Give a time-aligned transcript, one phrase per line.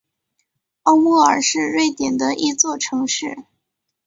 [0.81, 3.45] 奥莫尔是瑞典的一座城市。